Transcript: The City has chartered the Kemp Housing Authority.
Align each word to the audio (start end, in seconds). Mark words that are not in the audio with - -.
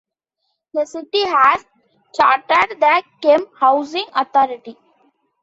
The 0.73 0.87
City 0.87 1.27
has 1.27 1.63
chartered 2.15 2.79
the 2.79 3.03
Kemp 3.21 3.49
Housing 3.59 4.07
Authority. 4.15 4.75